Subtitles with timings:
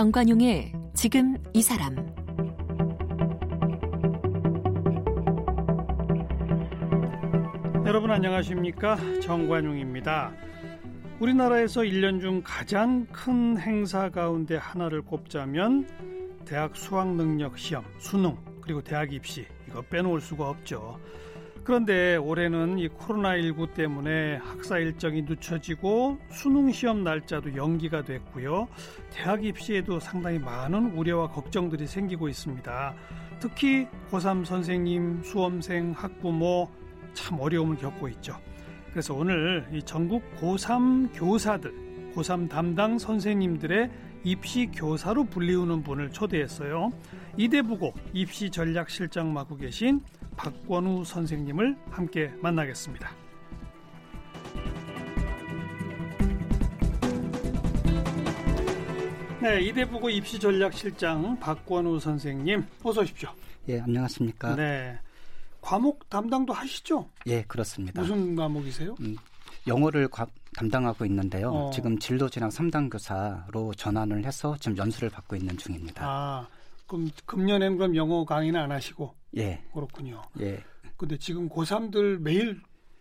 [0.00, 1.94] 정관용의 지금 이 사람
[7.84, 10.32] 여러분 안녕하십니까 정관용입니다.
[11.20, 15.86] 우리나라에서 1년 중 가장 큰 행사 가운데 하나를 꼽자면
[16.46, 20.98] 대학 수학 능력 시험, 수능, 그리고 대학 입시 이거 빼놓을 수가 없죠.
[21.70, 28.66] 그런데 올해는 이 코로나19 때문에 학사 일정이 늦춰지고 수능 시험 날짜도 연기가 됐고요.
[29.10, 32.94] 대학 입시에도 상당히 많은 우려와 걱정들이 생기고 있습니다.
[33.38, 36.68] 특히 고3 선생님, 수험생, 학부모
[37.14, 38.36] 참 어려움을 겪고 있죠.
[38.90, 41.72] 그래서 오늘 이 전국 고3 교사들,
[42.16, 43.90] 고3 담당 선생님들의
[44.24, 46.90] 입시 교사로 불리우는 분을 초대했어요.
[47.36, 50.00] 이대부고 입시 전략 실장 맡고 계신
[50.40, 53.10] 박권우 선생님을 함께 만나겠습니다.
[59.42, 63.28] 네, 이대부고 입시 전략 실장 박권우 선생님 어서 오십시오.
[63.68, 64.56] 예, 안녕하십니까?
[64.56, 64.98] 네.
[65.60, 67.06] 과목 담당도 하시죠?
[67.26, 68.00] 예, 그렇습니다.
[68.00, 68.96] 무슨 과목이세요?
[69.00, 69.16] 음,
[69.66, 71.50] 영어를 과, 담당하고 있는데요.
[71.50, 71.70] 어.
[71.70, 76.02] 지금 진로진학 3단 교사로 전환을 해서 지금 연수를 받고 있는 중입니다.
[76.02, 76.48] 아,
[76.86, 79.19] 그럼 금년엔 그럼 영어 강의는 안 하시고?
[79.36, 79.62] 예.
[79.72, 80.22] 그렇군요.
[80.40, 80.62] 예.
[80.96, 82.60] 근데 지금 고3들 매일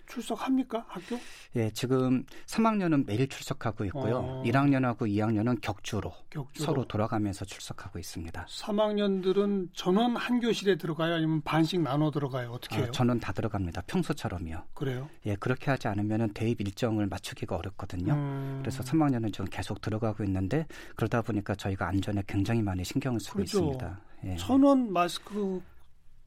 [0.10, 1.18] 출석합니까 학교?
[1.56, 4.18] 예, 지금 3학년은 매일 출석하고 있고요.
[4.18, 4.44] 어.
[4.44, 8.46] 1학년하고 2학년은 격주로, 격주로, 서로 돌아가면서 출석하고 있습니다.
[8.46, 12.52] 3학년들은 전원 한 교실에 들어가요, 아니면 반씩 나눠 들어가요?
[12.52, 12.88] 어떻게 아, 해요?
[12.90, 13.84] 아, 전원 다 들어갑니다.
[13.84, 14.64] 평소처럼요.
[14.74, 15.08] 그래요?
[15.28, 18.14] 예, 그렇게 하지 않으면 대입 일정을 맞추기가 어렵거든요.
[18.14, 18.60] 음.
[18.62, 23.58] 그래서 3학년은 지금 계속 들어가고 있는데 그러다 보니까 저희가 안전에 굉장히 많이 신경을 쓰고 그렇죠.
[23.60, 24.00] 있습니다.
[24.26, 24.36] 예.
[24.38, 25.62] 천원 마스크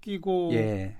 [0.03, 0.95] 끼고 예.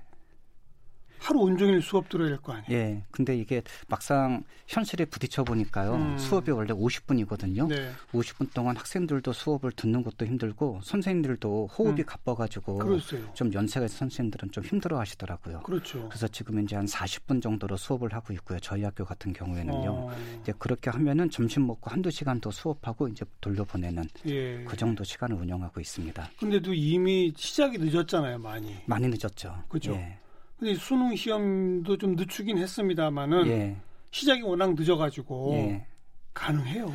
[1.23, 2.65] 하루 온종일 수업 들어야 될 거 아니에요?
[2.71, 3.03] 예.
[3.11, 5.95] 근데 이게 막상 현실에 부딪혀 보니까요.
[5.95, 6.17] 음.
[6.17, 7.67] 수업이 원래 50분이거든요.
[7.67, 7.91] 네.
[8.11, 12.05] 50분 동안 학생들도 수업을 듣는 것도 힘들고 선생님들도 호흡이 음.
[12.05, 13.21] 가빠 가지고 그러세요.
[13.33, 15.61] 좀 연세가 있는 선생님들은 좀 힘들어 하시더라고요.
[15.61, 16.07] 그렇죠.
[16.09, 18.59] 그래서 지금 이제 한 40분 정도로 수업을 하고 있고요.
[18.59, 19.89] 저희 학교 같은 경우에는요.
[19.91, 20.11] 어.
[20.41, 24.63] 이제 그렇게 하면은 점심 먹고 한두 시간 더 수업하고 이제 돌려보내는 예.
[24.65, 26.31] 그 정도 시간을 운영하고 있습니다.
[26.39, 28.75] 근데도 이미 시작이 늦었잖아요, 많이.
[28.85, 29.63] 많이 늦었죠.
[29.69, 29.93] 그렇죠.
[29.93, 30.17] 예.
[30.63, 33.75] 근데 수능 시험도 좀 늦추긴 했습니다만은 예.
[34.11, 35.85] 시작이 워낙 늦어가지고 예.
[36.33, 36.89] 가능해요?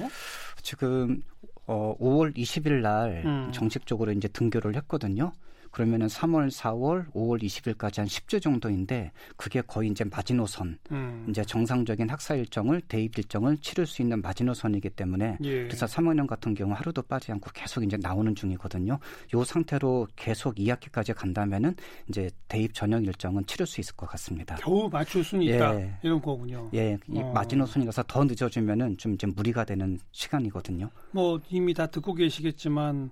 [0.63, 1.21] 지금
[1.67, 3.53] 어 5월 20일 날 음.
[3.53, 5.33] 정식적으로 이제 등교를 했거든요.
[5.71, 11.27] 그러면은 3월, 4월, 5월 20일까지 한 10주 정도인데 그게 거의 이제 마지노선, 음.
[11.29, 15.65] 이제 정상적인 학사 일정을 대입 일정을 치를 수 있는 마지노선이기 때문에 예.
[15.65, 18.99] 그래서 3학년 같은 경우 하루도 빠지 않고 계속 이제 나오는 중이거든요.
[19.35, 21.75] 요 상태로 계속 2학기까지 간다면은
[22.09, 24.57] 이제 대입 전형 일정은 치를 수 있을 것 같습니다.
[24.57, 25.57] 겨우 맞출 수는 예.
[25.57, 26.71] 있다 이런 거군요.
[26.75, 27.33] 예, 이 어.
[27.33, 30.91] 마지노선이라서 더 늦어지면은 좀 이제 무리가 되는 시간이거든요.
[31.13, 33.11] 뭐 이미 다 듣고 계시겠지만.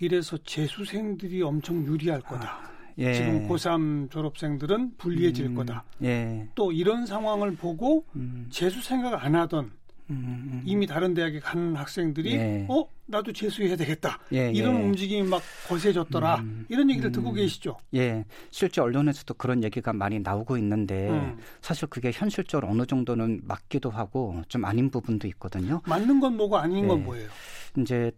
[0.00, 2.48] 이래서 재수생들이 엄청 유리할 거다.
[2.48, 3.12] 아, 예.
[3.14, 5.84] 지금 고3 졸업생들은 불리해질 음, 거다.
[6.02, 6.48] 예.
[6.54, 8.46] 또 이런 상황을 보고 음.
[8.50, 9.70] 재수 생각 안 하던 음,
[10.10, 10.62] 음, 음.
[10.64, 12.66] 이미 다른 대학에 간 학생들이 예.
[12.68, 14.84] 어 나도 재수해야 되겠다 예, 이런 예.
[14.84, 17.76] 움직임이 막 거세졌더라 음, 이런 얘기를 듣고 계시죠?
[17.94, 21.10] 예, 실제 언론에서도 그런 얘기가 많이 나오고 있는데
[21.60, 25.82] 사실 그게 현실적으로 어느 정도는 맞기도 하고 좀 아닌 부분도 있거든요.
[25.86, 27.02] 맞는 건 뭐고 아닌 건 예.
[27.02, 27.28] 뭐예요?
[27.78, 28.10] 이제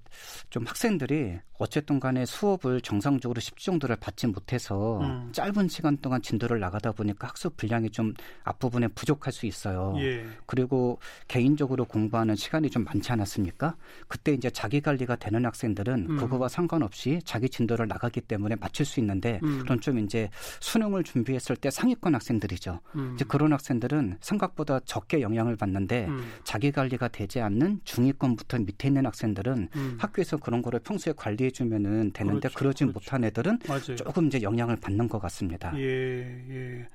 [0.51, 5.31] 좀 학생들이 어쨌든 간에 수업을 정상적으로 10주 정도를 받지 못해서 음.
[5.33, 9.95] 짧은 시간 동안 진도를 나가다 보니까 학습 분량이 좀 앞부분에 부족할 수 있어요.
[9.99, 10.27] 예.
[10.47, 10.99] 그리고
[11.29, 13.77] 개인적으로 공부하는 시간이 좀 많지 않았습니까?
[14.09, 16.17] 그때 이제 자기 관리가 되는 학생들은 음.
[16.17, 19.61] 그거와 상관없이 자기 진도를 나가기 때문에 맞출 수 있는데 음.
[19.61, 20.29] 그런 좀 이제
[20.61, 22.81] 수능을 준비했을 때 상위권 학생들이죠.
[22.97, 23.13] 음.
[23.15, 26.25] 이제 그런 학생들은 생각보다 적게 영향을 받는데 음.
[26.45, 29.97] 자기 관리가 되지 않는 중위권부터 밑에 있는 학생들 애들은 음.
[29.99, 32.59] 학교에서 그런 거를 평소에 관리해 주면은 되는데 그렇죠.
[32.59, 32.99] 그러지 그렇죠.
[32.99, 33.97] 못한 애들은 맞아요.
[33.97, 35.73] 조금 이제 영향을 받는 것 같습니다.
[35.77, 36.87] 예, 예.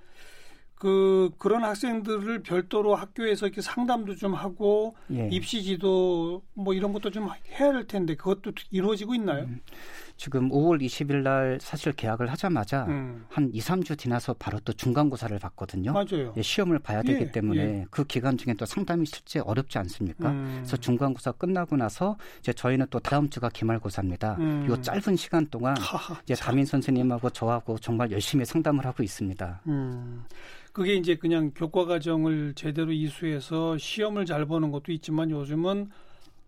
[0.77, 5.27] 그 그런 학생들을 별도로 학교에서 이렇게 상담도 좀 하고 예.
[5.31, 7.29] 입시 지도 뭐 이런 것도 좀
[7.59, 9.45] 해야 할 텐데 그것도 이루어지고 있나요?
[9.45, 9.61] 음.
[10.17, 13.25] 지금 5월 20일 날 사실 계약을 하자마자 음.
[13.29, 15.93] 한 2, 3주 지나서 바로 또 중간고사를 봤거든요.
[15.93, 16.33] 맞아요.
[16.35, 17.85] 예, 시험을 봐야 되기 예, 때문에 예.
[17.91, 20.31] 그 기간 중에 또 상담이 실제 어렵지 않습니까?
[20.31, 20.55] 음.
[20.57, 24.37] 그래서 중간고사 끝나고 나서 이제 저희는 또 다음 주가 기말고사입니다.
[24.39, 24.65] 음.
[24.67, 29.61] 요 짧은 시간 동안 하하, 이제 담임 선생님하고 저하고 정말 열심히 상담을 하고 있습니다.
[29.67, 30.25] 음.
[30.73, 35.89] 그게 이제 그냥 교과 과정을 제대로 이수해서 시험을 잘 보는 것도 있지만 요즘은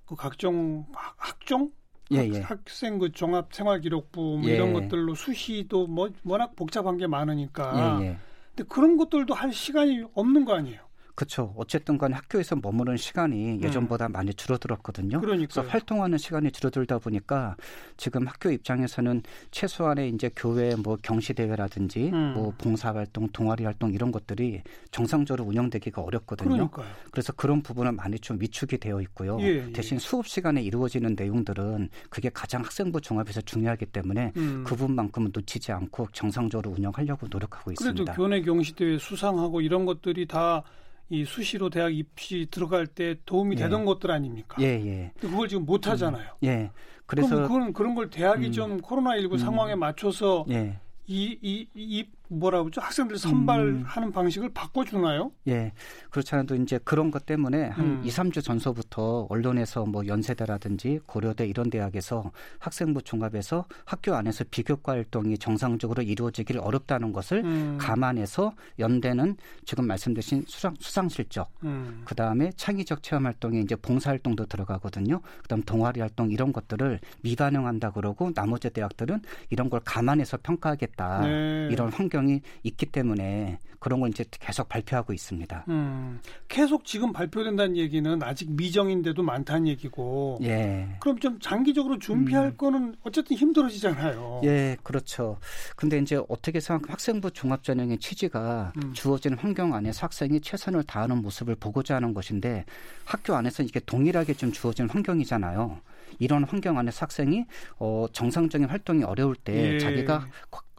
[0.06, 0.86] 그 각종
[1.18, 1.72] 학종
[2.12, 2.42] 예, 예.
[2.42, 4.56] 학생 그 종합 생활 기록부 뭐 예.
[4.56, 8.00] 이런 것들로 수시도 뭐 워낙 복잡한 게 많으니까.
[8.02, 8.18] 예, 예.
[8.56, 10.89] 근데 그런 것들도 할 시간이 없는 거 아니에요?
[11.20, 11.54] 그렇죠.
[11.58, 13.62] 어쨌든 간 학교에서 머무는 시간이 음.
[13.62, 14.14] 예전보다 음.
[14.14, 15.20] 많이 줄어들었거든요.
[15.20, 15.48] 그러니까요.
[15.52, 17.58] 그래서 활동하는 시간이 줄어들다 보니까
[17.98, 22.36] 지금 학교 입장에서는 최소한의 이제 교회 뭐 경시 대회라든지 음.
[22.36, 24.62] 뭐 봉사 활동, 동아리 활동 이런 것들이
[24.92, 26.54] 정상적으로 운영되기가 어렵거든요.
[26.54, 26.88] 그러니까요.
[27.12, 29.42] 그래서 그런 부분은 많이 좀 위축이 되어 있고요.
[29.42, 29.72] 예, 예.
[29.74, 34.64] 대신 수업 시간에 이루어지는 내용들은 그게 가장 학생부 종합에서 중요하기 때문에 음.
[34.66, 38.04] 그 부분만큼은 놓치지 않고 정상적으로 운영하려고 노력하고 있습니다.
[38.06, 40.64] 그래도 교내 경시 대회 수상하고 이런 것들이 다
[41.10, 43.64] 이 수시로 대학 입시 들어갈 때 도움이 예.
[43.64, 44.58] 되던 것들 아닙니까?
[44.62, 45.12] 예, 예.
[45.20, 46.30] 그걸 지금 못 하잖아요.
[46.44, 46.72] 음, 예.
[47.08, 50.78] 그래서 그럼 그런 걸 대학이 음, 좀 코로나 19 음, 상황에 맞춰서 예.
[51.08, 52.82] 이, 이, 이 뭐라고 그러죠?
[52.82, 54.12] 학생들 선발하는 음.
[54.12, 55.32] 방식을 바꿔주나요?
[55.48, 55.72] 예.
[56.12, 58.02] 그렇지 않아도 이제 그런 것 때문에 한 음.
[58.06, 65.38] 2, 3주 전서부터 언론에서 뭐 연세대라든지 고려대 이런 대학에서 학생부 종합에서 학교 안에서 비교과 활동이
[65.38, 67.78] 정상적으로 이루어지기를 어렵다는 것을 음.
[67.80, 72.04] 감안해서 연대는 지금 말씀드린 수상, 수상 실적, 음.
[72.06, 75.22] 그 다음에 창의적 체험 활동에 이제 봉사 활동도 들어가거든요.
[75.42, 81.22] 그 다음 동아리 활동 이런 것들을 미반영한다 그러고 나머지 대학들은 이런 걸 감안해서 평가하겠다.
[81.22, 81.70] 네.
[81.72, 85.66] 이런 환경 환경이 있기 때문에 그런 걸 이제 계속 발표하고 있습니다.
[85.70, 86.20] 음,
[86.50, 90.40] 계속 지금 발표된다는 얘기는 아직 미정인데도 많다는 얘기고.
[90.44, 90.98] 예.
[91.00, 92.58] 그럼 좀 장기적으로 준비할 음.
[92.58, 94.42] 거는 어쨌든 힘들어지잖아요.
[94.44, 95.40] 예, 그렇죠.
[95.78, 98.94] 근데 이제 어떻게 생각 학생부 종합전형의 취지가 음.
[98.94, 102.66] 주어진 환경 안에서 학생이 최선을 다하는 모습을 보고자 하는 것인데
[103.06, 105.80] 학교 안에서 이게 동일하게 좀 주어진 환경이잖아요.
[106.18, 107.46] 이런 환경 안에서 학생이
[107.78, 109.80] 어, 정상적인 활동이 어려울 때 예.
[109.80, 110.28] 자기가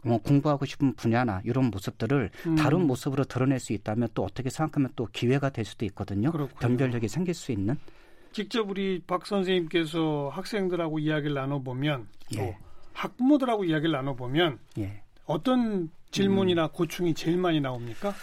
[0.03, 2.55] 뭐 공부하고 싶은 분야나 이런 모습들을 음.
[2.55, 6.31] 다른 모습으로 드러낼 수 있다면 또 어떻게 생각하면 또 기회가 될 수도 있거든요.
[6.31, 6.59] 그렇군요.
[6.59, 7.77] 변별력이 생길 수 있는.
[8.31, 12.37] 직접 우리 박 선생님께서 학생들하고 이야기를 나눠보면 예.
[12.37, 12.55] 또
[12.93, 15.03] 학부모들하고 이야기를 나눠보면 예.
[15.25, 16.69] 어떤 질문이나 음.
[16.73, 18.13] 고충이 제일 많이 나옵니까?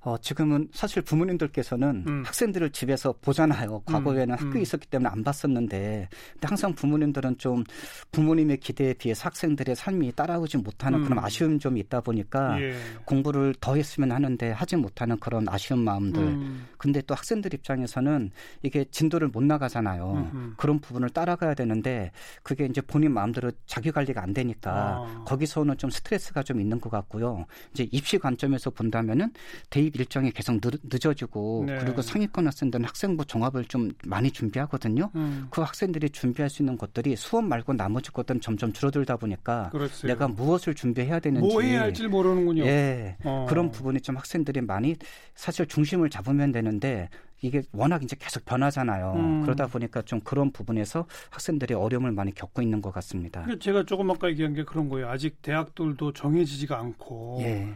[0.00, 2.22] 어, 지금은 사실 부모님들께서는 음.
[2.24, 3.80] 학생들을 집에서 보잖아요.
[3.84, 4.38] 과거에는 음.
[4.38, 4.62] 학교에 음.
[4.62, 7.64] 있었기 때문에 안 봤었는데, 근데 항상 부모님들은 좀
[8.12, 11.04] 부모님의 기대에 비해서 학생들의 삶이 따라오지 못하는 음.
[11.04, 12.74] 그런 아쉬움 좀 있다 보니까 예.
[13.04, 16.22] 공부를 더 했으면 하는데 하지 못하는 그런 아쉬운 마음들.
[16.22, 16.66] 음.
[16.78, 18.30] 근데 또 학생들 입장에서는
[18.62, 20.30] 이게 진도를 못 나가잖아요.
[20.32, 20.54] 음흠.
[20.56, 22.12] 그런 부분을 따라가야 되는데
[22.42, 25.24] 그게 이제 본인 마음대로 자기 관리가 안 되니까 아.
[25.26, 27.46] 거기서는 좀 스트레스가 좀 있는 것 같고요.
[27.72, 29.32] 이제 입시 관점에서 본다면은
[29.70, 31.78] 대입 일정이 계속 늦, 어지고 네.
[31.78, 35.10] 그리고 상위권 학생들은 학생부 종합을 좀 많이 준비하거든요.
[35.14, 35.46] 음.
[35.50, 40.06] 그 학생들이 준비할 수 있는 것들이 수업 말고 나머지 것들은 점점 줄어들다 보니까 그렇어요.
[40.06, 42.64] 내가 무엇을 준비해야 되는지 뭐 해야 할지 모르는군요.
[42.64, 43.16] 예.
[43.24, 43.46] 어.
[43.48, 44.96] 그런 부분이 좀 학생들이 많이
[45.34, 47.08] 사실 중심을 잡으면 되는데
[47.40, 49.12] 이게 워낙 이제 계속 변하잖아요.
[49.16, 49.42] 음.
[49.42, 53.46] 그러다 보니까 좀 그런 부분에서 학생들이 어려움을 많이 겪고 있는 것 같습니다.
[53.60, 55.08] 제가 조금 아까 얘기한 게 그런 거예요.
[55.08, 57.74] 아직 대학들도 정해지지가 않고 예.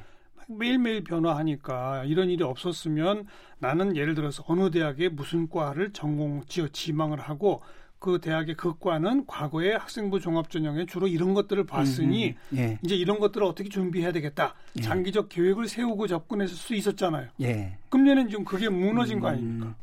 [0.59, 3.27] 매일매일 변화하니까 이런 일이 없었으면
[3.59, 7.63] 나는 예를 들어서 어느 대학에 무슨 과를 전공 지어 지망을 하고
[7.99, 12.79] 그 대학의 그 과는 과거에 학생부 종합전형에 주로 이런 것들을 봤으니 음, 예.
[12.83, 14.57] 이제 이런 것들을 어떻게 준비해야 되겠다.
[14.77, 14.83] 예.
[14.83, 17.29] 장기적 계획을 세우고 접근했을 수 있었잖아요.
[17.43, 17.79] 예.
[17.93, 19.75] 금년엔 좀 그게 무너진 음, 거 아닙니까?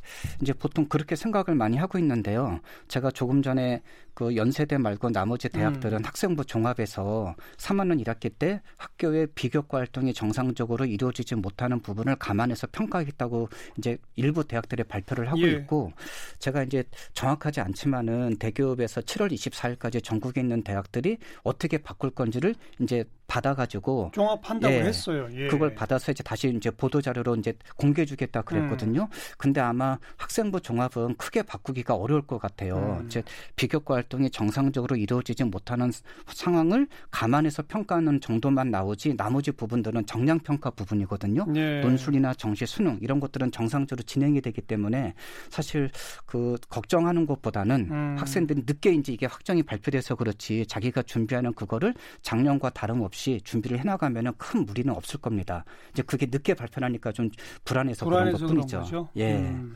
[0.41, 2.59] 이제 보통 그렇게 생각을 많이 하고 있는데요.
[2.87, 3.83] 제가 조금 전에
[4.15, 6.03] 그 연세대 말고 나머지 대학들은 음.
[6.03, 13.99] 학생부 종합에서 3학년 1학기 때 학교의 비교과 활동이 정상적으로 이루어지지 못하는 부분을 감안해서 평가하겠다고 이제
[14.15, 15.51] 일부 대학들의 발표를 하고 예.
[15.51, 15.93] 있고
[16.39, 16.83] 제가 이제
[17.13, 24.81] 정확하지 않지만은 대교업에서 7월 24일까지 전국에 있는 대학들이 어떻게 바꿀 건지를 이제 받아가지고 종합한다고 예,
[24.81, 25.29] 했어요.
[25.33, 25.47] 예.
[25.47, 29.03] 그걸 받아서 이제 다시 이제 보도 자료로 이제 공개해주겠다 그랬거든요.
[29.03, 29.07] 음.
[29.37, 32.97] 근데 아마 학생부 종합은 크게 바꾸기가 어려울 것 같아요.
[32.99, 33.05] 음.
[33.05, 33.23] 이제
[33.55, 35.91] 비교과 활동이 정상적으로 이루어지지 못하는
[36.27, 41.45] 상황을 감안해서 평가하는 정도만 나오지 나머지 부분들은 정량 평가 부분이거든요.
[41.55, 41.81] 예.
[41.81, 45.13] 논술이나 정시 수능 이런 것들은 정상적으로 진행이 되기 때문에
[45.49, 45.91] 사실
[46.25, 48.15] 그 걱정하는 것보다는 음.
[48.17, 51.93] 학생들이 늦게 이제 이게 확정이 발표돼서 그렇지 자기가 준비하는 그거를
[52.23, 55.65] 작년과 다름없이 없이 준비를 해나가면은 큰 무리는 없을 겁니다.
[55.91, 57.29] 이제 그게 늦게 발표하니까 좀
[57.65, 59.09] 불안해서, 불안해서 그런 것뿐이죠.
[59.17, 59.35] 예.
[59.39, 59.75] 음,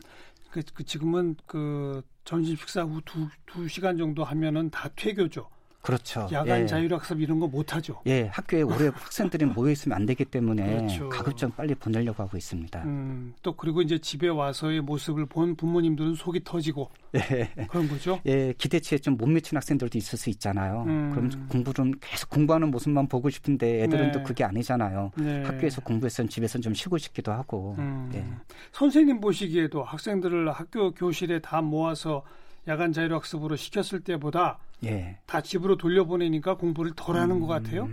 [0.49, 5.49] 그, 그 지금은 그 점심 식사 후 두 두 시간 정도 하면은 다 퇴교죠.
[5.83, 6.27] 그렇죠.
[6.31, 6.65] 야간 예.
[6.65, 8.01] 자율학습 이런 거 못하죠.
[8.07, 11.09] 예, 학교에 오래 학생들이 모여 있으면 안 되기 때문에 그렇죠.
[11.09, 12.83] 가급적 빨리 보내려고 하고 있습니다.
[12.83, 17.49] 음, 또 그리고 이제 집에 와서의 모습을 본 부모님들은 속이 터지고 예.
[17.67, 18.19] 그런 거죠.
[18.27, 20.83] 예, 기대치에 좀 못 미친 학생들도 있을 수 있잖아요.
[20.87, 21.11] 음.
[21.11, 24.11] 그럼 공부는 계속 공부하는 모습만 보고 싶은데 애들은 네.
[24.11, 25.11] 또 그게 아니잖아요.
[25.17, 25.43] 네.
[25.43, 27.75] 학교에서 공부했으면 집에서는 좀 쉬고 싶기도 하고.
[27.77, 28.11] 음.
[28.15, 28.25] 예.
[28.71, 32.23] 선생님 보시기에도 학생들을 학교 교실에 다 모아서
[32.67, 35.17] 야간 자율학습으로 시켰을 때보다 예.
[35.25, 37.41] 다 집으로 돌려보내니까 공부를 덜 하는 음.
[37.41, 37.89] 것 같아요.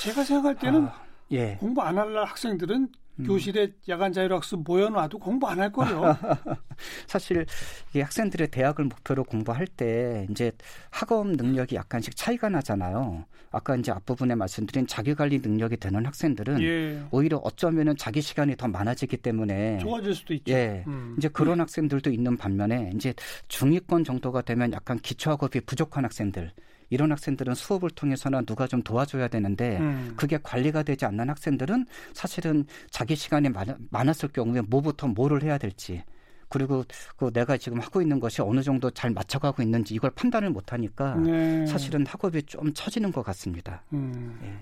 [0.00, 1.56] 제가 생각할 때는 아, 예.
[1.60, 2.88] 공부 안 할 학생들은
[3.20, 3.26] 음.
[3.26, 6.16] 교실에 야간 자율학습 모여놔도 공부 안 할 거요.
[7.06, 7.46] 사실
[7.94, 10.50] 이 학생들의 대학을 목표로 공부할 때 이제
[10.90, 13.24] 학업 능력이 약간씩 차이가 나잖아요.
[13.50, 17.02] 아까 이제 앞부분에 말씀드린 자기 관리 능력이 되는 학생들은 예.
[17.10, 20.52] 오히려 어쩌면은 자기 시간이 더 많아지기 때문에 좋아질 수도 있죠.
[20.54, 20.82] 예.
[20.86, 21.14] 음.
[21.18, 23.12] 이제 그런 학생들도 있는 반면에 이제
[23.48, 26.50] 중위권 정도가 되면 약간 기초학업이 부족한 학생들
[26.92, 30.12] 이런 학생들은 수업을 통해서나 누가 좀 도와줘야 되는데 음.
[30.14, 36.02] 그게 관리가 되지 않는 학생들은 사실은 자기 시간이 많 았을 경우에 뭐부터 뭐를 해야 될지
[36.50, 36.84] 그리고
[37.16, 41.64] 그 내가 지금 하고 있는 것이 어느 정도 잘 맞춰가고 있는지 이걸 판단을 못하니까 네.
[41.64, 43.82] 사실은 학업이 좀 처지는 것 같습니다.
[43.94, 44.38] 음.
[44.44, 44.52] 예.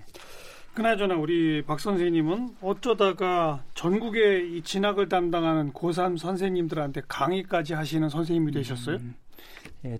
[0.73, 8.95] 그나저나 우리 박 선생님은 어쩌다가 전국의 이 진학을 담당하는 고3 선생님들한테 강의까지 하시는 선생님이 되셨어요?
[8.95, 9.15] 음.
[9.83, 9.99] 예,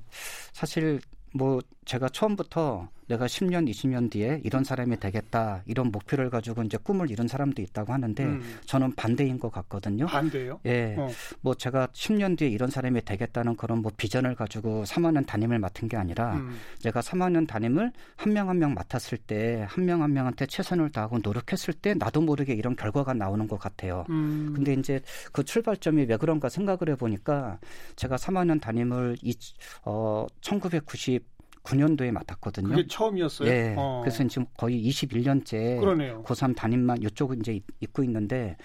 [0.54, 1.02] 사실
[1.34, 7.12] 뭐 제가 처음부터 내가 10년, 20년 뒤에 이런 사람이 되겠다 이런 목표를 가지고 이제 꿈을
[7.12, 8.42] 이룬 사람도 있다고 하는데 음.
[8.66, 10.06] 저는 반대인 것 같거든요.
[10.06, 10.60] 반대요?
[10.66, 11.10] 예, 어.
[11.42, 15.98] 뭐 제가 10년 뒤에 이런 사람이 되겠다는 그런 뭐 비전을 가지고 3학년 담임을 맡은 게
[15.98, 16.56] 아니라 음.
[16.80, 21.74] 제가 3학년 담임을 한 명 한 명 맡았을 때 한 명한 명한테 최선을 다하고 노력했을
[21.74, 24.06] 때 나도 모르게 이런 결과가 나오는 것 같아요.
[24.10, 24.54] 음.
[24.56, 25.02] 근데 이제
[25.34, 27.60] 그 출발점이 왜 그런가 생각을 해보니까
[27.98, 29.34] 제가 3학년 담임을 이,
[29.84, 31.26] 어, 1990
[31.64, 32.70] 9년도에 맡았거든요.
[32.70, 33.50] 그게 처음이었어요?
[33.50, 33.76] 네.
[33.78, 34.02] 어.
[34.04, 36.24] 그래서 지금 거의 21년째 그러네요.
[36.24, 38.58] 고3 담임만 이쪽은 이제 있고 있는데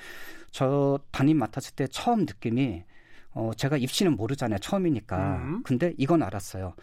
[0.51, 2.85] 저 담임 맡았을 때 처음 느낌이
[3.33, 4.59] 어 제가 입시는 모르잖아요.
[4.61, 5.37] 처음이니까.
[5.37, 5.63] 음.
[5.63, 6.75] 근데 이건 알았어요.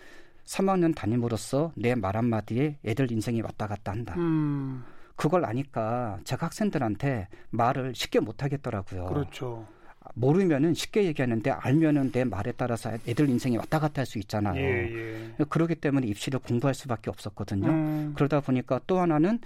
[0.45, 4.13] 3학년 담임으로서 내 말 한마디에 애들 인생이 왔다 갔다 한다.
[4.17, 4.83] 음.
[5.15, 9.05] 그걸 아니까 제가 학생들한테 말을 쉽게 못 하겠더라고요.
[9.05, 9.67] 그렇죠.
[10.13, 14.61] 모르면은 쉽게 얘기하는데 알면은 내 말에 따라서 애들 인생이 왔다 갔다 할 수 있잖아요.
[14.61, 15.43] 예, 예.
[15.49, 17.67] 그렇기 때문에 입시를 공부할 수밖에 없었거든요.
[17.67, 18.13] 음.
[18.15, 19.39] 그러다 보니까 또 하나는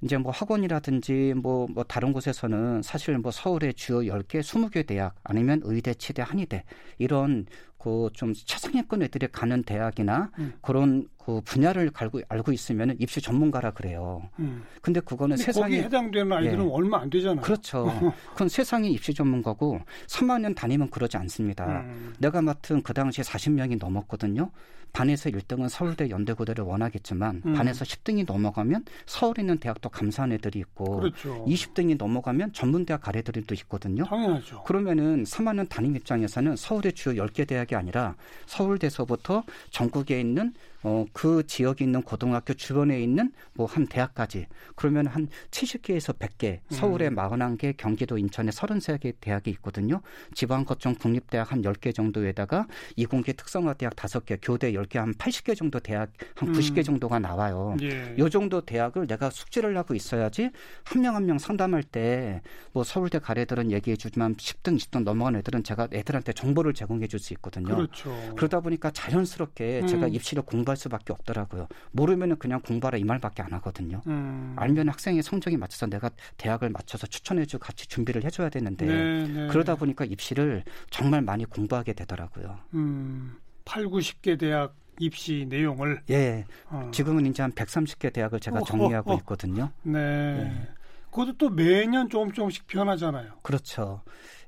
[0.00, 5.60] 이제 뭐 학원이라든지 뭐, 뭐 다른 곳에서는 사실 뭐 서울의 주요 10개, 20개 대학 아니면
[5.64, 6.64] 의대, 치대, 한의대
[6.98, 7.46] 이런
[7.78, 10.54] 그좀 최상위권 애들이 가는 대학이나 음.
[10.60, 14.28] 그런 그 분야를 알고 알고 있으면 입시 전문가라 그래요.
[14.38, 14.62] 음.
[14.80, 16.70] 근데 그거는 세상에 해당되는 아이들은 예.
[16.70, 17.40] 얼마 안 되잖아요.
[17.42, 17.86] 그렇죠.
[18.32, 21.80] 그건 세상에 입시 전문가고 3학년 다니면 그러지 않습니다.
[21.82, 22.14] 음.
[22.18, 24.50] 내가 맡은 그 당시에 40명이 넘었거든요.
[24.92, 27.52] 반에서 1등은 서울대 연대 고대를 원하겠지만 음.
[27.54, 31.44] 반에서 10등이 넘어가면 서울에 있는 대학도 감사한 애들이 있고 그렇죠.
[31.46, 34.04] 20등이 넘어가면 전문대학 갈 애들이 또 있거든요.
[34.04, 34.62] 당연하죠.
[34.64, 38.14] 그러면은 3학년 담임 입장에서는 서울의 주요 10개 대학이 아니라
[38.46, 45.28] 서울대서부터 전국에 있는 어, 그 지역에 있는 고등학교 주변에 있는 뭐 한 대학까지 그러면 한
[45.50, 47.16] 70개에서 100개, 서울에 음.
[47.16, 50.00] 41개, 경기도 인천에 33개 대학이 있거든요.
[50.34, 55.80] 지방 거점 국립대학 한 10개 정도에다가 이공계 특성화 대학 5개, 교대 10개 한 80개 정도
[55.80, 56.82] 대학 한 90개 음.
[56.84, 57.76] 정도가 나와요.
[57.82, 58.14] 예.
[58.18, 60.50] 요 정도 대학을 내가 숙지를 하고 있어야지
[60.84, 62.40] 한명 한 명 상담할 때
[62.72, 67.32] 뭐 서울대 가래들은 얘기해 주지만 10등, 20등 넘어간 애들은 제가 애들한테 정보를 제공해 줄 수
[67.34, 67.74] 있거든요.
[67.74, 68.14] 그렇죠.
[68.36, 69.86] 그러다 보니까 자연스럽게 음.
[69.86, 71.68] 제가 입시를 공부할 공부할 수밖에 없더라고요.
[71.92, 74.02] 모르면은 그냥 공부하라 이 말밖에 안 하거든요.
[74.06, 74.54] 음.
[74.56, 79.46] 알면 학생의 성적에 맞춰서 내가 대학을 맞춰서 추천해주고 같이 준비를 해줘야 되는데 네, 네.
[79.46, 82.58] 그러다 보니까 입시를 정말 많이 공부하게 되더라고요.
[82.74, 83.36] 음.
[83.64, 86.44] 8, 90개 대학 입시 내용을 예.
[86.70, 86.90] 어.
[86.92, 89.70] 지금은 이제 한 130개 대학을 제가 정리하고 어, 어, 있거든요.
[89.82, 89.98] 네.
[89.98, 90.68] 예.
[91.10, 93.32] 그것도 또 매년 조금 조금씩 변하잖아요.
[93.42, 94.02] 그렇죠.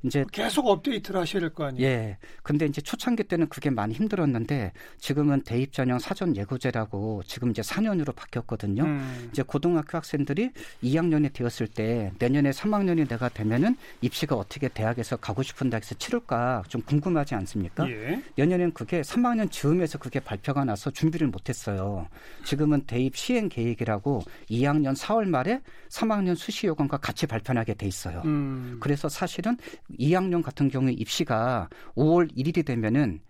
[0.04, 1.86] 이제 계속 업데이트를 하셔야 될 거 아니에요.
[1.86, 2.18] 예.
[2.42, 8.14] 근데 이제 초창기 때는 그게 많이 힘들었는데 지금은 대입 전형 사전 예고제라고 지금 이제 4년으로
[8.14, 8.84] 바뀌었거든요.
[8.84, 9.28] 음.
[9.32, 10.50] 이제 고등학교 학생들이
[10.82, 16.82] 2학년이 되었을 때 내년에 3학년이 내가 되면은 입시가 어떻게 대학에서 가고 싶은 대학에서 치를까 좀
[16.82, 17.88] 궁금하지 않습니까?
[17.90, 18.22] 예.
[18.36, 22.06] 내년엔 그게 3학년 즈음에서 그게 발표가 나서 준비를 못 했어요.
[22.44, 28.22] 지금은 대입 시행 계획이라고 2학년 4월 말에 3학년 수시 요건과 같이 발표하게 돼 있어요.
[28.24, 28.76] 음.
[28.80, 29.56] 그래서 사실은
[29.99, 33.21] 2학년 같은 경우에 입시가 5월 1일이 되면은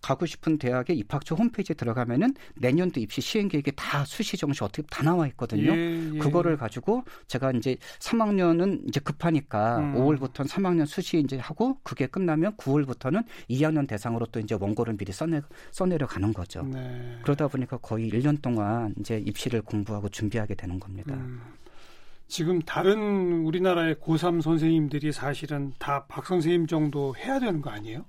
[0.00, 4.82] 가, 고 싶은 대학의 입학처 홈페이지에 들어가면은 내년도 입시 시행 계획에 다 수시 정시 어떻게
[4.90, 5.74] 다 나와 있거든요.
[5.74, 6.18] 예, 예.
[6.18, 9.94] 그거를 가지고 제가 이제 3학년은 이제 급하니까 음.
[9.94, 15.40] 5월부터는 3학년 수시 이제 하고 그게 끝나면 9월부터는 2학년 대상으로 또 이제 원고를 미리 써내
[15.70, 16.62] 써내려 가는 거죠.
[16.64, 17.18] 네.
[17.22, 21.14] 그러다 보니까 거의 1년 동안 이제 입시를 공부하고 준비하게 되는 겁니다.
[21.14, 21.40] 음.
[22.32, 28.06] 지금 다른 우리나라의 고3 선생님들이 사실은 다 박 선생님 정도 해야 되는 거 아니에요?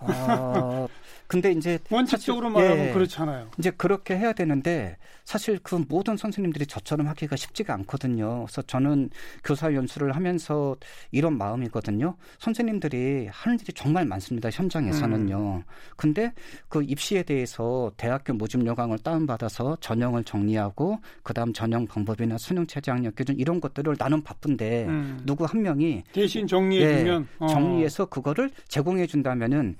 [0.00, 0.86] 어,
[1.28, 3.50] 근데 이제 원칙적으로 말하면 예, 그렇잖아요.
[3.58, 8.46] 이제 그렇게 해야 되는데 사실 그 모든 선생님들이 저처럼 하기가 쉽지가 않거든요.
[8.46, 9.10] 그래서 저는
[9.44, 10.74] 교사 연수를 하면서
[11.10, 12.16] 이런 마음이거든요.
[12.38, 14.48] 선생님들이 하는 일이 정말 많습니다.
[14.48, 15.56] 현장에서는요.
[15.56, 15.62] 음.
[15.96, 16.32] 근데
[16.70, 23.16] 그 입시에 대해서 대학교 모집 요강을 다운받아서 전형을 정리하고 그다음 전형 방법이나 수능 체제 학력
[23.16, 25.20] 기준 이런 것들을 나는 바쁜데 음.
[25.26, 29.76] 누구 한 명이 대신 정리해 주면 예, 정리해서 그거를 제공해 준다면은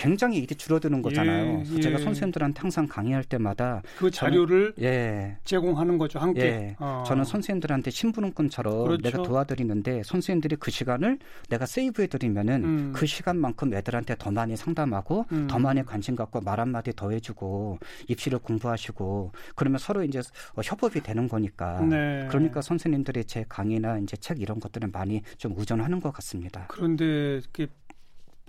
[0.00, 1.62] 굉장히 일이 줄어드는 거잖아요.
[1.66, 1.80] 예, 예.
[1.80, 6.40] 제가 선생님들한테 항상 강의할 때마다 그 자료를 저는, 예, 제공하는 거죠 함께.
[6.40, 7.04] 예, 어.
[7.06, 9.02] 저는 선생님들한테 신부름꾼처럼 그렇죠.
[9.02, 11.18] 내가 도와드리는데 선생님들이 그 시간을
[11.50, 12.92] 내가 세이브해드리면은 음.
[12.96, 15.46] 그 시간만큼 애들한테 더 많이 상담하고 음.
[15.46, 17.78] 더 많이 관심 갖고 말 한마디 더 해주고
[18.08, 20.20] 입시를 공부하시고 그러면 서로 이제
[20.54, 21.78] 어, 협업이 되는 거니까.
[21.82, 22.26] 네.
[22.30, 26.64] 그러니까 선생님들이 제 강의나 이제 책 이런 것들은 많이 좀 우전하는 것 같습니다.
[26.68, 27.42] 그런데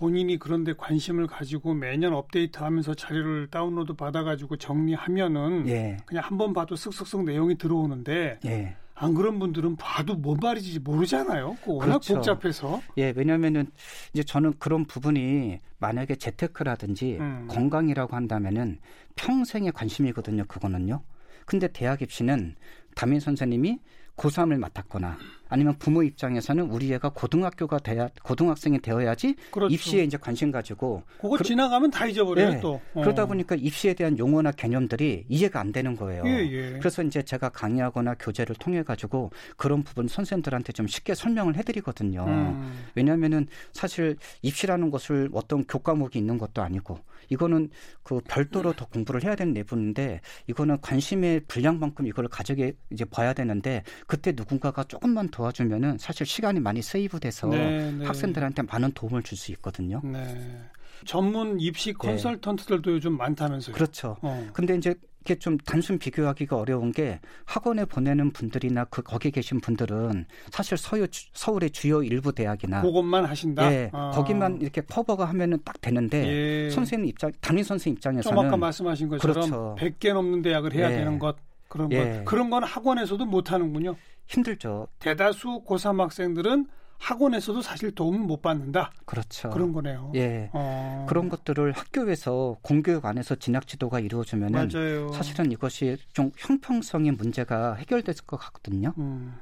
[0.02, 5.96] 본인이 그런데 관심을 가지고 매년 업데이트하면서 자료를 다운로드 받아가지고 정리하면은 예.
[6.06, 8.76] 그냥 한 번 봐도 쓱쓱쓱 내용이 들어오는데 예.
[8.96, 11.56] 안 그런 분들은 봐도 뭔 말인지 모르잖아요.
[11.66, 12.14] 워낙 그렇죠.
[12.16, 12.82] 복잡해서.
[12.98, 13.68] 예, 왜냐하면은
[14.12, 17.46] 이제 저는 그런 부분이 만약에 재테크라든지 음.
[17.48, 18.80] 건강이라고 한다면은
[19.14, 20.46] 평생의 관심이거든요.
[20.48, 21.00] 그거는요.
[21.46, 22.56] 근데 대학 입시는
[22.96, 23.78] 담임 선생님이
[24.16, 25.16] 고3을 맡았거나
[25.52, 29.74] 아니면 부모 입장에서는 우리 애가 고등학교가 돼야 고등학생이 되어야지 그렇죠.
[29.74, 32.60] 입시에 이제 관심 가지고 그거 그러, 지나가면 다 잊어버려요 네.
[32.60, 33.02] 또 어.
[33.02, 36.22] 그러다 보니까 입시에 대한 용어나 개념들이 이해가 안 되는 거예요.
[36.24, 36.78] 예, 예.
[36.78, 42.24] 그래서 이제 제가 강의하거나 교재를 통해 가지고 그런 부분 선생님들한테 좀 쉽게 설명을 해드리거든요.
[42.26, 42.72] 음.
[42.94, 47.70] 왜냐하면은 사실 입시라는 것을 어떤 교과목이 있는 것도 아니고 이거는
[48.02, 53.82] 그 별도로 더 공부를 해야 되는 내분인데 이거는 관심의 분량만큼 이걸 가져게 이제 봐야 되는데
[54.06, 58.06] 그때 누군가가 조금만 도와주면은 사실 시간이 많이 세이브돼서 네, 네.
[58.06, 60.00] 학생들한테 많은 도움을 줄 수 있거든요.
[60.04, 60.60] 네.
[61.04, 61.94] 전문 입시 네.
[61.98, 62.94] 컨설턴트들도 네.
[62.96, 63.74] 요즘 많다면서요?
[63.74, 64.16] 그렇죠.
[64.20, 64.46] 어.
[64.52, 70.26] 근데 이제 이게 좀 단순 비교하기가 어려운 게 학원에 보내는 분들이나 그 거기 계신 분들은
[70.50, 73.72] 사실 서유, 서울의 주요 일부 대학이나 그것만 하신다.
[73.72, 74.10] 예, 아.
[74.10, 76.70] 거기만 이렇게 커버가 하면은 딱 되는데 예.
[76.70, 79.76] 선생님 입장, 담임 선생 입장에서는 좀 아까 말씀하신 것처럼 그렇죠.
[79.78, 80.96] 100개 넘는 대학을 해야 예.
[80.96, 81.36] 되는 것
[81.72, 82.18] 그런 예.
[82.18, 83.96] 것 그런 건 학원에서도 못 하는군요.
[84.26, 84.88] 힘들죠.
[84.98, 86.66] 대다수 고3 학생들은
[86.98, 88.92] 학원에서도 사실 도움을 못 받는다.
[89.06, 89.48] 그렇죠.
[89.48, 90.12] 그런 거네요.
[90.14, 90.50] 예.
[90.52, 91.06] 어.
[91.08, 94.68] 그런 것들을 학교에서 공교육 안에서 진학 지도가 이루어지면은
[95.14, 98.92] 사실은 이것이 좀 형평성의 문제가 해결됐을 것 같거든요.
[98.98, 99.34] 음.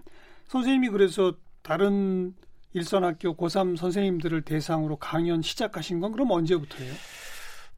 [0.47, 2.33] 선생님이 그래서 다른
[2.73, 6.95] 일선 학교 고3 선생님들을 대상으로 강연 시작하신 건 그럼 언제부터예요?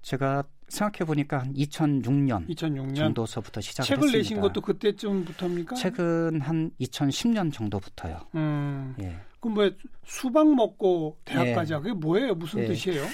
[0.03, 4.19] 제가 생각해 보니까 한 2006년, 2006년 정도서부터 시작을 책을 했습니다.
[4.19, 5.77] 내신 것도 그때쯤부터입니까?
[5.77, 8.21] 책은 한 2010년 정도부터요.
[8.35, 8.95] 음.
[9.01, 9.17] 예.
[9.41, 11.79] 그럼 왜 수박 먹고 대학까지 예.
[11.79, 12.35] 그게 뭐예요?
[12.35, 12.67] 무슨 예.
[12.67, 13.05] 뜻이에요?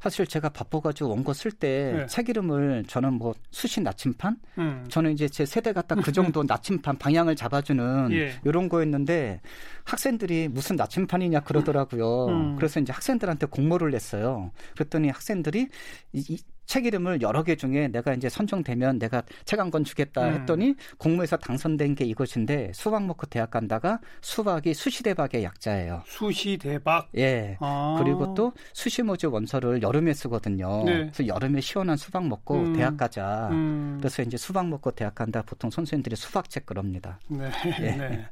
[0.00, 2.30] 사실 제가 바빠가지고 원고 쓸 때책 네.
[2.30, 4.86] 이름을 저는 뭐 수시 나침판 음.
[4.88, 8.32] 저는 이제 제 세대가 딱 그 정도 나침판 방향을 잡아주는 예.
[8.44, 9.42] 이런 거였는데
[9.84, 12.26] 학생들이 무슨 나침판이냐 그러더라고요.
[12.28, 12.56] 음.
[12.56, 14.52] 그래서 이제 학생들한테 공모를 냈어요.
[14.74, 15.68] 그랬더니 학생들이
[16.14, 16.38] 이, 이,
[16.70, 20.34] 책 이름을 여러 개 중에 내가 이제 선정되면 내가 책 한 권 주겠다 음.
[20.34, 26.04] 했더니 공모에서 당선된 게 이것인데 수박 먹고 대학 간다가 수박이 수시대박의 약자예요.
[26.06, 27.08] 수시대박.
[27.16, 27.56] 예.
[27.58, 27.96] 아.
[28.00, 30.84] 그리고 또 수시모집 원서를 여름에 쓰거든요.
[30.84, 30.98] 네.
[31.10, 32.72] 그래서 여름에 시원한 수박 먹고 음.
[32.74, 33.48] 대학 가자.
[33.50, 33.96] 음.
[33.98, 35.42] 그래서 이제 수박 먹고 대학 간다.
[35.42, 37.18] 보통 선생님들이 수박책 그럽니다.
[37.26, 37.50] 네.
[37.80, 37.90] 예.
[37.96, 38.28] 네.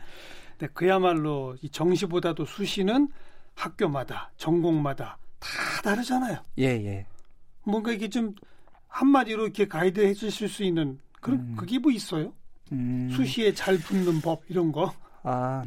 [0.58, 0.68] 네.
[0.72, 3.08] 그야말로 이 정시보다도 수시는
[3.56, 5.48] 학교마다 전공마다 다
[5.82, 6.38] 다르잖아요.
[6.58, 7.06] 예, 예.
[7.68, 8.34] 뭔가 이게 좀
[8.88, 11.54] 한마디로 이렇게 가이드 해 주실 수 있는 그런 음.
[11.56, 12.32] 그게 뭐 있어요?
[12.72, 13.10] 음.
[13.12, 14.92] 수시에 잘 붙는 법 이런 거?
[15.22, 15.64] 아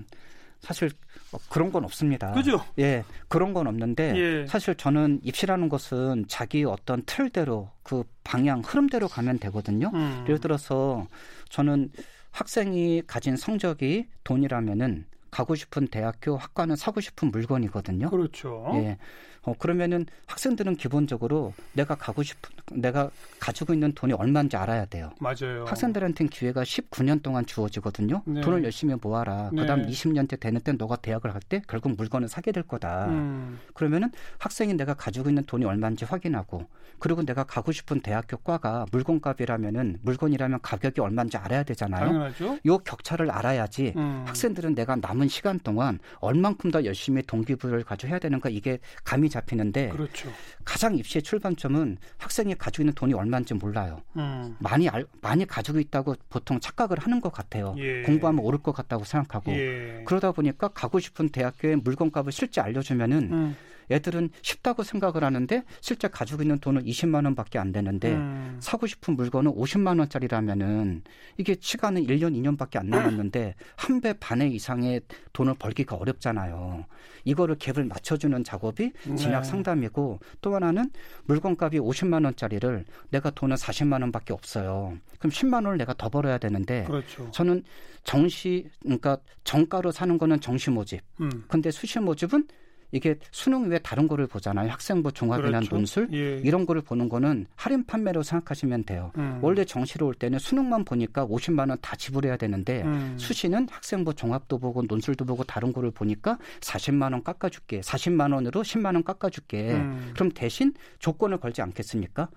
[0.59, 0.89] 사실
[1.31, 2.31] 뭐 그런 건 없습니다.
[2.31, 2.63] 그죠?
[2.79, 4.47] 예, 그런 건 없는데 예.
[4.47, 9.91] 사실 저는 입시라는 것은 자기 어떤 틀대로 그 방향 흐름대로 가면 되거든요.
[9.93, 10.23] 음.
[10.25, 11.07] 예를 들어서
[11.49, 11.89] 저는
[12.31, 18.09] 학생이 가진 성적이 돈이라면은 가고 싶은 대학교 학과는 사고 싶은 물건이거든요.
[18.09, 18.69] 그렇죠.
[18.75, 18.97] 예.
[19.43, 25.11] 어, 그러면은 학생들은 기본적으로 내가 가고 싶은 내가 가지고 있는 돈이 얼마인지 알아야 돼요.
[25.19, 25.65] 맞아요.
[25.67, 28.21] 학생들한테는 기회가 19년 동안 주어지거든요.
[28.25, 28.41] 네.
[28.41, 29.49] 돈을 열심히 모아라.
[29.51, 29.61] 네.
[29.61, 33.07] 그다음 20년째 되는 때 너가 대학을 갈 때 결국 물건을 사게 될 거다.
[33.07, 33.59] 음.
[33.73, 36.67] 그러면은 학생이 내가 가지고 있는 돈이 얼마인지 확인하고
[36.99, 42.05] 그리고 내가 가고 싶은 대학교 과가 물건값이라면은 물건이라면 가격이 얼마인지 알아야 되잖아요.
[42.05, 42.59] 당연하죠.
[42.67, 44.23] 요 격차를 알아야지 음.
[44.27, 50.31] 학생들은 내가 남은 시간 동안 얼만큼 더 열심히 동기부여를 해야 되는가 이게 감이 잡히는데 그렇죠.
[50.63, 54.01] 가장 입시의 출발점은 학생이 가지고 있는 돈이 얼마인지 몰라요.
[54.17, 54.55] 음.
[54.59, 57.73] 많이 알, 많이 가지고 있다고 보통 착각을 하는 것 같아요.
[57.79, 58.03] 예.
[58.03, 60.03] 공부하면 오를 것 같다고 생각하고 예.
[60.05, 63.55] 그러다 보니까 가고 싶은 대학교에 물건값을 실제 알려주면은 음.
[63.91, 68.57] 애들은 쉽다고 생각을 하는데 실제 가지고 있는 돈은 20만 원밖에 안 되는데 음.
[68.59, 71.03] 사고 싶은 물건은 50만 원짜리라면은
[71.37, 75.01] 이게 시간은 1년, 2년밖에 안 남았는데 한 배 반의 이상의
[75.33, 76.85] 돈을 벌기가 어렵잖아요.
[77.23, 79.49] 이거를 갭을 맞춰주는 작업이 진학 네.
[79.49, 80.89] 상담이고 또 하나는
[81.25, 84.97] 물건값이 50만 원짜리를 내가 돈은 40만 원밖에 없어요.
[85.19, 87.29] 그럼 10만 원을 내가 더 벌어야 되는데 그렇죠.
[87.31, 87.63] 저는
[88.03, 91.01] 정시 그러니까 정가로 사는 거는 정시 모집.
[91.19, 91.43] 음.
[91.47, 92.47] 근데 수시 모집은
[92.91, 94.69] 이게 수능 외에 다른 거를 보잖아요.
[94.69, 95.75] 학생부 종합이나 그렇죠.
[95.75, 96.41] 논술 예.
[96.43, 99.11] 이런 거를 보는 거는 할인 판매로 생각하시면 돼요.
[99.17, 99.39] 음.
[99.41, 103.15] 원래 정시로 올 때는 수능만 보니까 50만 원 다 지불해야 되는데 음.
[103.17, 107.81] 수시는 학생부 종합도 보고 논술도 보고 다른 거를 보니까 40만 원 깎아줄게.
[107.81, 109.71] 40만 원으로 10만 원 깎아줄게.
[109.73, 110.11] 음.
[110.13, 112.29] 그럼 대신 조건을 걸지 않겠습니까?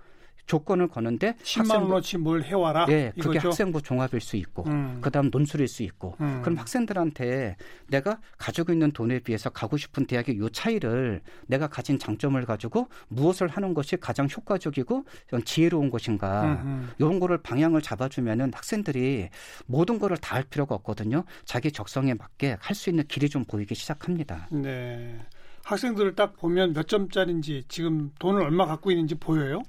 [0.46, 2.87] 조건을 거는데 10만 원어치 뭘 해와라.
[2.90, 3.48] 예, 그게 이거죠?
[3.48, 4.98] 학생부 종합일 수 있고, 음.
[5.00, 6.16] 그다음 논술일 수 있고.
[6.20, 6.40] 음.
[6.42, 7.57] 그럼 학생들한테
[7.88, 13.48] 내가 가지고 있는 돈에 비해서 가고 싶은 대학의 요 차이를 내가 가진 장점을 가지고 무엇을
[13.48, 15.04] 하는 것이 가장 효과적이고
[15.46, 16.87] 지혜로운 것인가 음흠.
[16.98, 19.30] 이런 거를 방향을 잡아주면은 학생들이
[19.66, 21.22] 모든 거를 다 할 필요가 없거든요.
[21.44, 24.48] 자기 적성에 맞게 할 수 있는 길이 좀 보이기 시작합니다.
[24.50, 25.16] 네.
[25.62, 29.62] 학생들을 딱 보면 몇 점짜리인지 지금 돈을 얼마 갖고 있는지 보여요?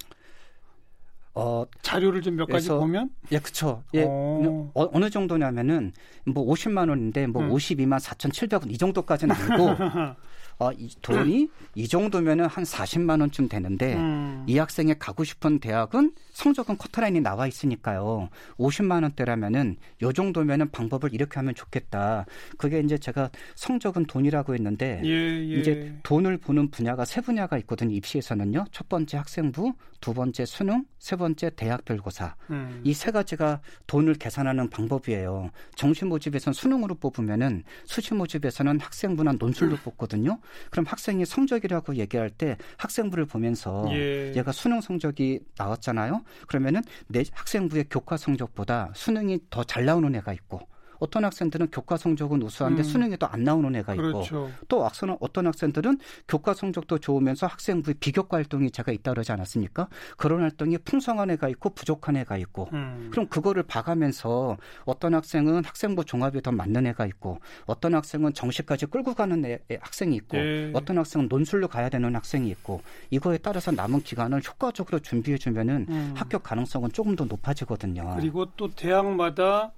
[1.36, 3.10] 어, 자료를 좀 몇 가지 보면?
[3.32, 3.84] 예, 그쵸.
[3.93, 4.71] 예, 어.
[4.74, 5.91] 어, 어 느 정도냐면은,
[6.26, 7.50] 뭐 50만 원인데, 뭐 음.
[7.52, 9.76] 52만 4,700원 이 정도까지는 아니고,
[10.58, 14.45] 어, 이 돈이 이 정도면은 한 40만 원쯤 되는데 음.
[14.48, 18.30] 이 학생이 가고 싶은 대학은 성적은 커트라인이 나와 있으니까요.
[18.58, 22.26] 50만 원대라면은 요 정도면은 방법을 이렇게 하면 좋겠다.
[22.58, 25.60] 그게 이제 제가 성적은 돈이라고 했는데 예, 예.
[25.60, 27.93] 이제 돈을 보는 분야가 세 분야가 있거든요.
[27.93, 28.65] 입시에서는요.
[28.71, 32.35] 첫 번째 학생부, 두 번째 수능, 세 번째 대학별고사.
[32.51, 32.81] 음.
[32.83, 35.49] 이세 가지가 돈을 계산하는 방법이에요.
[35.75, 40.39] 정시 모집에서는 수능으로 뽑으면은 수시 모집에서는 학생부나 논술로 뽑거든요.
[40.69, 44.33] 그럼 학생이 성적이라고 얘기할 때 학생부를 보면서 예.
[44.35, 46.23] 얘가 수능 성적이 나왔잖아요.
[46.47, 50.67] 그러면은 내 학생부의 교과 성적보다 수능이 더 잘 나오는 애가 있고
[50.99, 52.84] 어떤 학생들은 교과 성적은 우수한데 음.
[52.84, 54.51] 수능에도 안 나오는 애가 있고 그렇죠.
[54.67, 59.88] 또 악선은 어떤 학생들은 교과 성적도 좋으면서 학생부의 비교과 활동이 제가 있다 그러지 않았습니까?
[60.17, 63.10] 그런 활동이 풍성한 애가 있고 부족한 애가 있고 음.
[63.12, 69.13] 그럼 그거를 봐가면서 어떤 학생은 학생부 종합이 더 맞는 애가 있고 어떤 학생은 정시까지 끌고
[69.13, 70.71] 가는 애, 학생이 있고 네.
[70.73, 76.13] 어떤 학생은 논술로 가야 되는 학생이 있고 이거에 따라서 남은 기간을 효과적으로 준비해 주면은 음.
[76.15, 78.15] 합격 가능성은 조금 더 높아지거든요.
[78.15, 79.71] 그리고 또 대학마다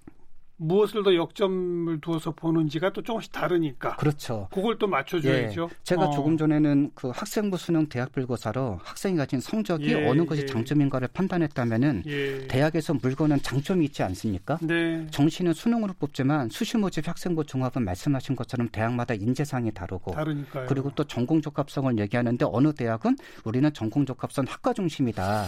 [0.58, 3.96] 무엇을 더 역점을 두어서 보는지가 또 조금씩 다르니까.
[3.96, 4.48] 그렇죠.
[4.52, 5.70] 그걸 또 맞춰줘야죠.
[5.72, 5.76] 예.
[5.84, 6.12] 제가 어.
[6.12, 10.46] 조금 전에는 그 학생부 수능 대학별 고사로 학생이 가진 성적이 예, 어느 것이 예.
[10.48, 12.48] 장점인가를 판단했다면은 예.
[12.48, 14.58] 대학에서 물건은 장점이 있지 않습니까?
[14.62, 15.06] 네.
[15.12, 20.66] 정시는 수능으로 뽑지만 수시 모집 학생부 종합은 말씀하신 것처럼 대학마다 인재상이 다르고 다르니까요.
[20.68, 25.46] 그리고 또 전공 적합성을 얘기하는데 어느 대학은 우리는 전공 적합성 학과 중심이다.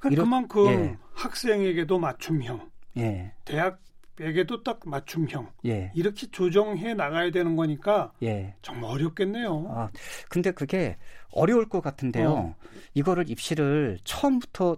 [0.00, 0.96] 그러니까 그만큼 예.
[1.14, 2.68] 학생에게도 맞춤형.
[2.98, 3.32] 예.
[3.44, 3.78] 대학
[4.20, 5.90] 에게도 딱 맞춤형 예.
[5.94, 8.54] 이렇게 조정해 나가야 되는 거니까 예.
[8.62, 9.66] 정말 어렵겠네요.
[9.70, 9.90] 아,
[10.28, 10.96] 근데 그게
[11.32, 12.30] 어려울 것 같은데요.
[12.30, 12.54] 어.
[12.94, 14.76] 이거를 입시를 처음부터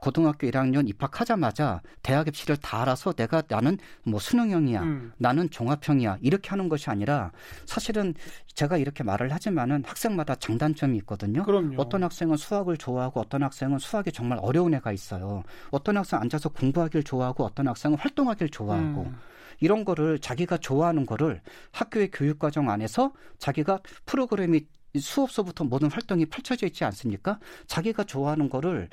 [0.00, 5.12] 고등학교 1학년 입학하자마자 대학 입시를 다 알아서 내가 나는 뭐 수능형이야, 음.
[5.18, 7.30] 나는 종합형이야 이렇게 하는 것이 아니라
[7.66, 8.14] 사실은
[8.54, 11.42] 제가 이렇게 말을 하지만은 학생마다 장단점이 있거든요.
[11.44, 11.80] 그럼요.
[11.80, 15.42] 어떤 학생은 수학을 좋아하고 어떤 학생은 수학이 정말 어려운 애가 있어요.
[15.70, 19.02] 어떤 학생 앉아서 공부하길 좋아하고 어떤 학생은 활동하길 좋아하고.
[19.02, 19.16] 음.
[19.60, 21.40] 이런 거를 자기가 좋아하는 거를
[21.72, 24.62] 학교의 교육과정 안에서 자기가 프로그램이
[24.98, 27.38] 수업서부터 모든 활동이 펼쳐져 있지 않습니까?
[27.66, 28.88] 자기가 좋아하는 거를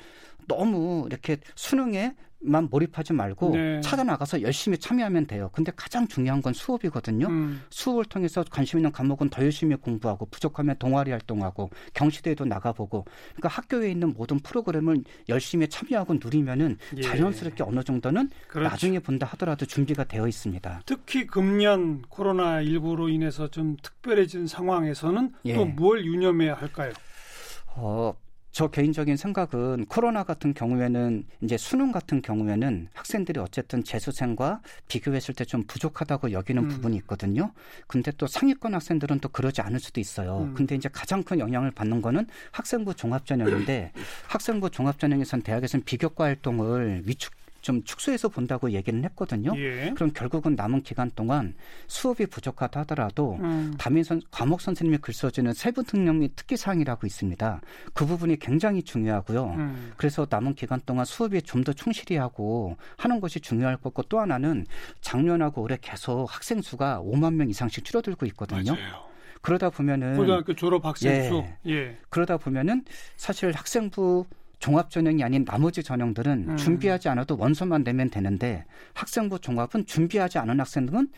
[0.46, 3.80] 너무 이렇게 수능에 만 몰입하지 말고 네.
[3.80, 5.50] 찾아 나가서 열심히 참여하면 돼요.
[5.52, 7.26] 근데 가장 중요한 건 수업이거든요.
[7.26, 7.62] 음.
[7.70, 13.90] 수업을 통해서 관심 있는 과목은 더 열심히 공부하고 부족하면 동아리 활동하고 경시대에도 나가보고 그러니까 학교에
[13.90, 17.02] 있는 모든 프로그램을 열심히 참여하고 누리면은 예.
[17.02, 18.70] 자연스럽게 어느 정도는 그렇죠.
[18.70, 20.82] 나중에 본다 하더라도 준비가 되어 있습니다.
[20.86, 25.54] 특히 금년 코로나 19로 인해서 좀 특별해진 상황에서는 예.
[25.54, 26.92] 또뭘 유념해야 할까요?
[27.74, 28.14] 어,
[28.58, 35.44] 저 개인적인 생각은 코로나 같은 경우에는 이제 수능 같은 경우에는 학생들이 어쨌든 재수생과 비교했을 때
[35.44, 36.68] 좀 부족하다고 여기는 음.
[36.68, 37.52] 부분이 있거든요.
[37.86, 40.40] 근데 또 상위권 학생들은 또 그러지 않을 수도 있어요.
[40.40, 40.54] 음.
[40.54, 43.92] 근데 이제 가장 큰 영향을 받는 거는 학생부 종합전형인데
[44.26, 47.37] 학생부 종합전형에선 대학에서는 비교과 활동을 위축
[47.68, 49.52] 좀 축소해서 본다고 얘기는 했거든요.
[49.58, 49.92] 예.
[49.94, 51.52] 그럼 결국은 남은 기간 동안
[51.86, 53.74] 수업이 부족하다 하더라도 음.
[53.76, 57.60] 담임 선 과목 선생님이 글 써주는 세부 특력 및 특기 사항이라고 있습니다.
[57.92, 59.44] 그 부분이 굉장히 중요하고요.
[59.50, 59.92] 음.
[59.98, 64.64] 그래서 남은 기간 동안 수업에 좀 더 충실히 하고 하는 것이 중요할 거고 또 하나는
[65.00, 68.74] 작년하고 올해 계속 학생 수가 5만 명 이상씩 줄어들고 있거든요.
[68.74, 69.08] 맞아요.
[69.42, 71.44] 그러다 보면은 고등학교 졸업 학생 수.
[71.66, 71.72] 예.
[71.72, 71.98] 예.
[72.10, 72.84] 그러다 보면은
[73.16, 74.24] 사실 학생부
[74.58, 76.56] 종합 전형이 아닌 나머지 전형들은 음.
[76.56, 81.08] 준비하지 않아도 원서만 내면 되는데 학생부 종합은 준비하지 않은 학생들은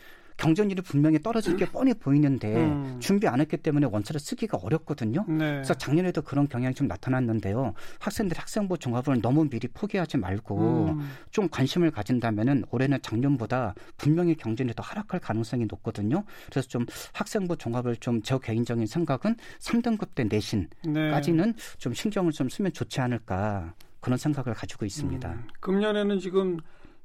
[0.41, 2.97] 경쟁률이 분명히 떨어질 게 뻔히 보이는데 음.
[2.99, 5.23] 준비 안 했기 때문에 원서를 쓰기가 어렵거든요.
[5.27, 5.37] 네.
[5.37, 7.75] 그래서 작년에도 그런 경향이 좀 나타났는데요.
[7.99, 11.09] 학생들이 학생부 종합을 너무 미리 포기하지 말고 음.
[11.29, 16.23] 좀 관심을 가진다면은 올해는 작년보다 분명히 경쟁률이 더 하락할 가능성이 높거든요.
[16.49, 21.77] 그래서 좀 학생부 종합을 좀 저 개인적인 생각은 3등급 때 내신까지는 네.
[21.77, 25.29] 좀 신경을 좀 쓰면 좋지 않을까 그런 생각을 가지고 있습니다.
[25.29, 25.47] 음.
[25.59, 26.57] 금년에는 지금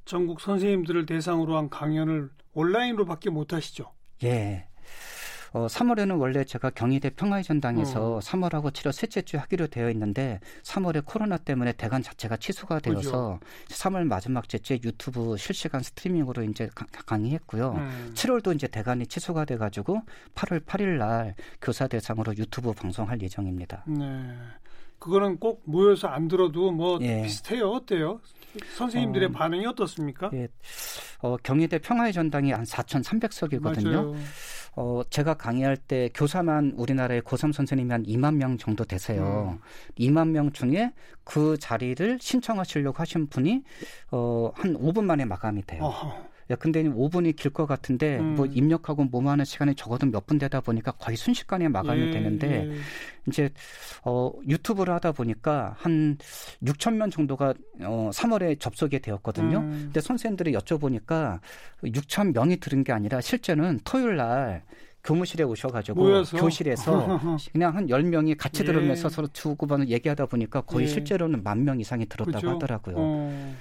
[0.07, 3.93] 전국 선생님들을 대상으로 한 강연을 온라인으로밖에 못 하시죠?
[4.23, 4.67] 예.
[5.53, 8.19] 어, 3월에는 원래 제가 경희대 평화의 전당에서 어.
[8.21, 13.41] 3월하고 7월 셋째 주 하기로 되어 있는데 3월에 코로나 때문에 대관 자체가 취소가 되어서 그렇죠.
[13.69, 16.69] 3월 마지막 주째 유튜브 실시간 스트리밍으로 이제
[17.07, 17.73] 강의했고요.
[17.73, 18.13] 음.
[18.15, 20.03] 7월도 이제 대관이 취소가 돼 가지고
[20.35, 23.85] 8월 8일 날 교사 대상으로 유튜브 방송할 예정입니다.
[23.87, 24.37] 네.
[24.99, 27.23] 그거는 꼭 모여서 안 들어도 뭐 예.
[27.23, 27.71] 비슷해요.
[27.71, 28.21] 어때요?
[28.77, 30.31] 선생님들의 어, 반응이 어떻습니까?
[30.33, 30.49] 예.
[31.21, 34.15] 어, 경희대 평화의 전당이 한 4,300석이거든요.
[34.77, 39.59] 어, 제가 강의할 때 교사만 우리나라의 고3 선생님이 한 2만 명 정도 되세요.
[39.59, 39.63] 음.
[39.99, 40.93] 2만 명 중에
[41.25, 43.63] 그 자리를 신청하시려고 하신 분이
[44.11, 45.83] 어, 한 5분 만에 마감이 돼요.
[45.85, 46.36] 어허.
[46.51, 48.35] 야, 근데 5분이 길 것 같은데 음.
[48.37, 52.77] 뭐 입력하고 뭐하는 시간이 적어도 몇 분 되다 보니까 거의 순식간에 마감이 예, 되는데 예.
[53.29, 53.51] 이제
[54.05, 56.17] 어 유튜브를 하다 보니까 한
[56.65, 59.59] 6천 명 정도가 어 3월에 접속이 되었거든요.
[59.59, 59.81] 음.
[59.87, 61.41] 근데 선생님들이 여쭤보니까
[61.85, 64.63] 6천 명이 들은 게 아니라 실제는 토요일 날
[65.05, 66.37] 교무실에 오셔가지고 모여서?
[66.37, 67.21] 교실에서
[67.53, 68.67] 그냥 한 10명이 같이 예.
[68.67, 70.91] 들으면서 서로 주고받는 얘기하다 보니까 거의 예.
[70.91, 72.51] 실제로는 만 명 이상이 들었다고 그렇죠?
[72.57, 72.95] 하더라고요.
[72.99, 73.55] 어.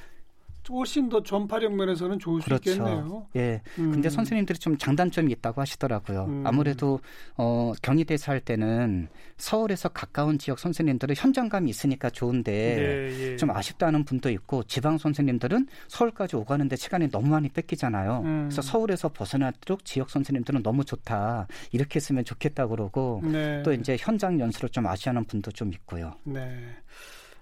[0.70, 2.64] 훨씬 더 전파력 면에서는 좋을 그렇죠.
[2.64, 3.28] 수 있겠네요.
[3.36, 3.62] 예.
[3.80, 3.92] 음.
[3.92, 6.26] 근데 선생님들이 좀 장단점이 있다고 하시더라고요.
[6.26, 6.44] 음.
[6.46, 7.00] 아무래도
[7.38, 13.38] 어 경희대사 할 때는 서울에서 가까운 지역 선생님들은 현장감이 있으니까 좋은데 네, 예.
[13.38, 18.22] 좀 아쉽다는 분도 있고 지방 선생님들은 서울까지 오가는데 시간이 너무 많이 뺏기잖아요.
[18.24, 18.44] 음.
[18.46, 21.48] 그래서 서울에서 벗어나도록 지역 선생님들은 너무 좋다.
[21.72, 23.62] 이렇게 했으면 좋겠다 그러고 네.
[23.64, 26.14] 또 이제 현장 연수를 좀 아쉬워하는 분도 좀 있고요.
[26.24, 26.58] 네.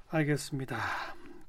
[0.10, 0.78] 알겠습니다.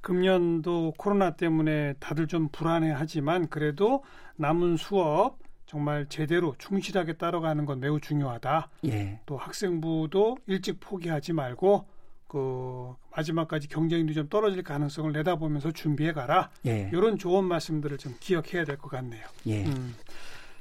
[0.05, 4.05] 금년도 코로나 때문에 다들 좀 불안해하지만 그래도
[4.37, 8.69] 남은 수업 정말 제대로 충실하게 따라가는 건 매우 중요하다.
[8.87, 9.19] 예.
[9.25, 11.87] 또 학생부도 일찍 포기하지 말고
[12.29, 16.51] 그 마지막까지 경쟁률이 좀 떨어질 가능성을 내다보면서 준비해 가라.
[16.67, 16.91] 예.
[16.93, 19.25] 이런 좋은 말씀들을 좀 기억해야 될 것 같네요.
[19.47, 19.65] 예.
[19.65, 19.95] 음.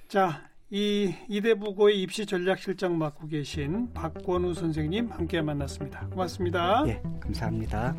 [0.08, 6.08] 자, 이 이대부고의 입시 전략 실장 맡고 계신 박권우 선생님 함께 만났습니다.
[6.08, 6.84] 고맙습니다.
[6.88, 7.94] 예, 감사합니다.